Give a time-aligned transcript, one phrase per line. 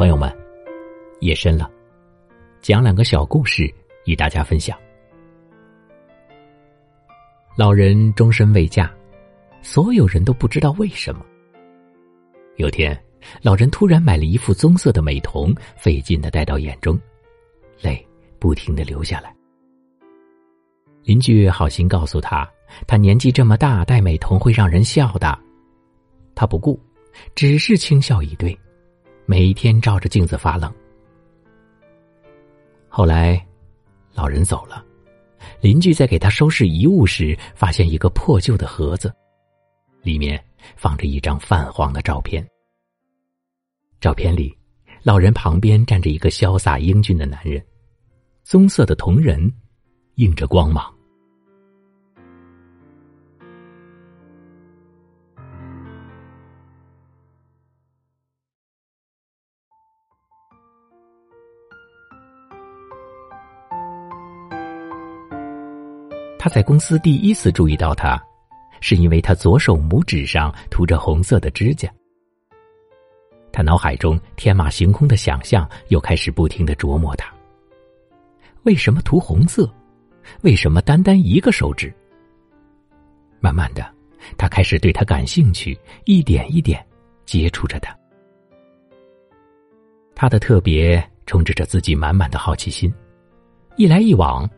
[0.00, 0.34] 朋友们，
[1.20, 1.70] 夜深了，
[2.62, 3.70] 讲两个小故事
[4.06, 4.74] 与大家分享。
[7.54, 8.90] 老人终身未嫁，
[9.60, 11.22] 所有人都不知道为什么。
[12.56, 12.98] 有天，
[13.42, 16.98] 老人突然买了一副棕色的美瞳，费劲的戴到眼中，
[17.82, 18.02] 泪
[18.38, 19.36] 不停的流下来。
[21.04, 22.50] 邻居好心告诉他，
[22.86, 25.38] 他年纪这么大，戴美瞳会让人笑的。
[26.34, 26.80] 他不顾，
[27.34, 28.58] 只是轻笑以对。
[29.30, 30.68] 每天照着镜子发愣。
[32.88, 33.46] 后来，
[34.12, 34.84] 老人走了，
[35.60, 39.14] 邻居在给他收拾遗物时，发现一个破旧的盒子，
[40.02, 40.44] 里面
[40.74, 42.44] 放着一张泛黄的照片。
[44.00, 44.52] 照片里，
[45.04, 47.64] 老人旁边站着一个潇洒英俊的男人，
[48.42, 49.48] 棕色的瞳仁
[50.16, 50.92] 映着光芒。
[66.42, 68.18] 他在公司第一次注意到他，
[68.80, 71.86] 是因为他左手拇指上涂着红色的指甲。
[73.52, 77.30] 他脑海中天马行空的想象又开始不停的琢磨他：
[78.62, 79.70] 为什么涂红色？
[80.40, 81.92] 为什么单单一个手指？
[83.38, 83.94] 慢慢的，
[84.38, 86.82] 他开始对他感兴趣，一点一点
[87.26, 87.94] 接触着他。
[90.14, 92.90] 他的特别充斥着自己满满的好奇心，
[93.76, 94.48] 一来一往，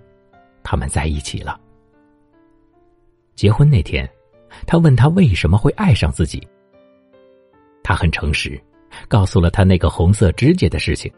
[0.62, 1.58] 他们在一起了。
[3.42, 4.08] 结婚那天，
[4.68, 6.46] 他问他为什么会爱上自己。
[7.82, 8.56] 他很诚实，
[9.08, 11.12] 告诉了他那个红色指甲的事情。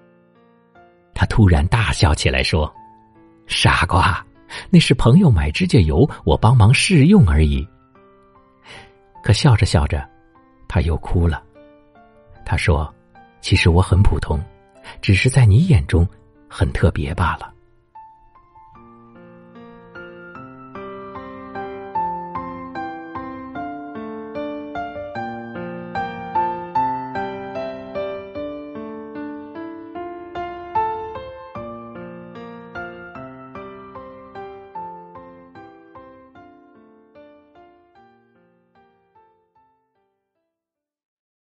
[1.14, 2.74] 他突然大笑起来，说
[3.46, 4.24] ：“傻瓜，
[4.70, 7.68] 那是朋友买指甲油，我帮忙试用而已。”
[9.22, 10.02] 可笑着笑着，
[10.66, 11.44] 他又哭了。
[12.42, 12.90] 他说
[13.42, 14.42] ：“其实我很普通，
[15.02, 16.08] 只是在你眼中
[16.48, 17.52] 很特别罢了。”